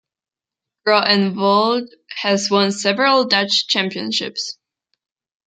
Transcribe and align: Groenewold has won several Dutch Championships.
Groenewold 0.87 1.89
has 2.23 2.49
won 2.49 2.71
several 2.71 3.23
Dutch 3.25 3.67
Championships. 3.67 4.57